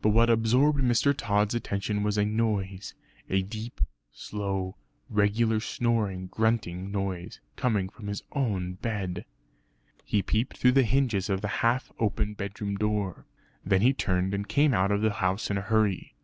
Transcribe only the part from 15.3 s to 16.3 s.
in a hurry.